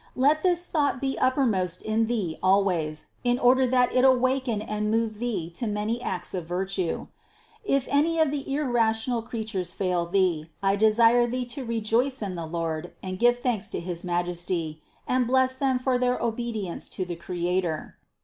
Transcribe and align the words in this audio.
Let 0.15 0.41
this 0.41 0.65
thought 0.65 0.99
be 0.99 1.15
uppermost 1.19 1.83
in 1.83 2.07
thee 2.07 2.39
always, 2.41 3.05
in 3.23 3.37
order 3.37 3.67
that 3.67 3.93
it 3.93 4.03
awaken 4.03 4.59
and 4.59 4.89
move 4.89 5.19
thee 5.19 5.51
to 5.51 5.67
many 5.67 6.01
acts 6.01 6.33
of 6.33 6.47
vir 6.47 6.65
tue. 6.65 7.07
If 7.63 7.85
any 7.87 8.17
of 8.19 8.31
the 8.31 8.51
irrational 8.51 9.21
creatures 9.21 9.75
fail 9.75 10.07
thee, 10.07 10.49
I 10.63 10.75
desire 10.75 11.27
thee 11.27 11.45
to 11.53 11.63
rejoice 11.63 12.23
in 12.23 12.33
the 12.33 12.47
Lord 12.47 12.93
and 13.03 13.19
give 13.19 13.41
thanks 13.41 13.69
to 13.69 13.79
his 13.79 14.03
Ma 14.03 14.23
jesty, 14.23 14.81
and 15.07 15.27
bless 15.27 15.55
them 15.55 15.77
for 15.77 15.99
their 15.99 16.17
obedience 16.19 16.89
to 16.97 17.05
the 17.05 17.15
Creator. 17.15 17.95